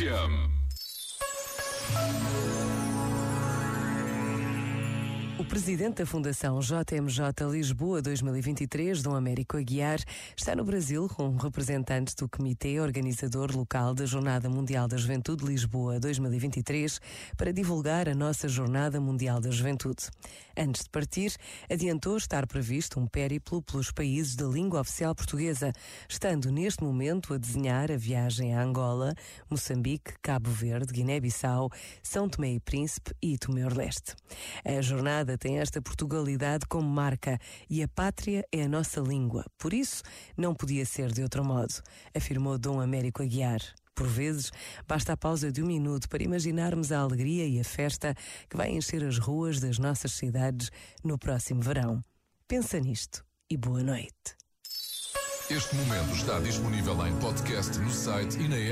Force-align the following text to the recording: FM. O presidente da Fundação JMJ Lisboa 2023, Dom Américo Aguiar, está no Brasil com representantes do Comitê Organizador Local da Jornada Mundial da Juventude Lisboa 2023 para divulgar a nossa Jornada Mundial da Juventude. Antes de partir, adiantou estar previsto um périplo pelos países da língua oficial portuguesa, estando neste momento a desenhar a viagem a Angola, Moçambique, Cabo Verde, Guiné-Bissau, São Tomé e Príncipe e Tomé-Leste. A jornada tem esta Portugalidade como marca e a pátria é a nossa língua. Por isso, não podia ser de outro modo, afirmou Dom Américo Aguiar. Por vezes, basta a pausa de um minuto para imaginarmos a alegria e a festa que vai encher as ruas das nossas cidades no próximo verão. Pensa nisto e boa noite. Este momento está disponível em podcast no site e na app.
FM. 0.00 0.59
O 5.40 5.44
presidente 5.44 5.94
da 5.94 6.06
Fundação 6.06 6.60
JMJ 6.60 7.50
Lisboa 7.50 8.02
2023, 8.02 9.00
Dom 9.00 9.14
Américo 9.14 9.56
Aguiar, 9.56 9.98
está 10.36 10.54
no 10.54 10.62
Brasil 10.62 11.08
com 11.08 11.34
representantes 11.34 12.14
do 12.14 12.28
Comitê 12.28 12.78
Organizador 12.78 13.50
Local 13.56 13.94
da 13.94 14.04
Jornada 14.04 14.50
Mundial 14.50 14.86
da 14.86 14.98
Juventude 14.98 15.46
Lisboa 15.46 15.98
2023 15.98 17.00
para 17.38 17.54
divulgar 17.54 18.06
a 18.06 18.14
nossa 18.14 18.48
Jornada 18.48 19.00
Mundial 19.00 19.40
da 19.40 19.50
Juventude. 19.50 20.10
Antes 20.54 20.82
de 20.82 20.90
partir, 20.90 21.34
adiantou 21.70 22.18
estar 22.18 22.46
previsto 22.46 23.00
um 23.00 23.06
périplo 23.06 23.62
pelos 23.62 23.90
países 23.90 24.36
da 24.36 24.44
língua 24.44 24.82
oficial 24.82 25.14
portuguesa, 25.14 25.72
estando 26.06 26.52
neste 26.52 26.84
momento 26.84 27.32
a 27.32 27.38
desenhar 27.38 27.90
a 27.90 27.96
viagem 27.96 28.54
a 28.54 28.62
Angola, 28.62 29.14
Moçambique, 29.48 30.12
Cabo 30.20 30.50
Verde, 30.50 30.92
Guiné-Bissau, 30.92 31.70
São 32.02 32.28
Tomé 32.28 32.52
e 32.52 32.60
Príncipe 32.60 33.14
e 33.22 33.38
Tomé-Leste. 33.38 34.14
A 34.62 34.82
jornada 34.82 35.29
tem 35.36 35.58
esta 35.58 35.80
Portugalidade 35.80 36.66
como 36.66 36.88
marca 36.88 37.38
e 37.68 37.82
a 37.82 37.88
pátria 37.88 38.44
é 38.52 38.62
a 38.62 38.68
nossa 38.68 39.00
língua. 39.00 39.44
Por 39.58 39.72
isso, 39.72 40.02
não 40.36 40.54
podia 40.54 40.84
ser 40.86 41.12
de 41.12 41.22
outro 41.22 41.44
modo, 41.44 41.74
afirmou 42.14 42.58
Dom 42.58 42.80
Américo 42.80 43.22
Aguiar. 43.22 43.60
Por 43.94 44.06
vezes, 44.06 44.50
basta 44.88 45.12
a 45.12 45.16
pausa 45.16 45.52
de 45.52 45.62
um 45.62 45.66
minuto 45.66 46.08
para 46.08 46.22
imaginarmos 46.22 46.90
a 46.90 47.00
alegria 47.00 47.46
e 47.46 47.60
a 47.60 47.64
festa 47.64 48.14
que 48.48 48.56
vai 48.56 48.70
encher 48.70 49.04
as 49.04 49.18
ruas 49.18 49.60
das 49.60 49.78
nossas 49.78 50.12
cidades 50.12 50.70
no 51.04 51.18
próximo 51.18 51.60
verão. 51.60 52.02
Pensa 52.48 52.80
nisto 52.80 53.24
e 53.50 53.56
boa 53.56 53.82
noite. 53.82 54.40
Este 55.50 55.74
momento 55.74 56.14
está 56.14 56.38
disponível 56.38 57.06
em 57.06 57.14
podcast 57.18 57.76
no 57.78 57.90
site 57.90 58.38
e 58.38 58.48
na 58.48 58.56
app. 58.56 58.68